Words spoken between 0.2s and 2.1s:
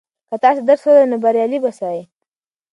که تاسې درس ولولئ نو بریالي به سئ.